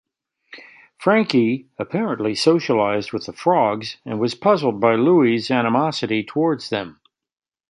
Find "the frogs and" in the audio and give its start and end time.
3.27-4.19